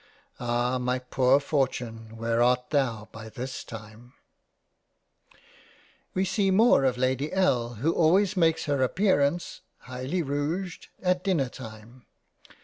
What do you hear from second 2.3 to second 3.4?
art thou by